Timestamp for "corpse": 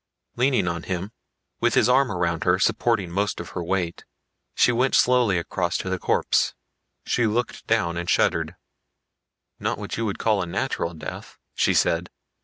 5.99-6.55